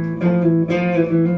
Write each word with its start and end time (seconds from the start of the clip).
Müzik 0.00 1.33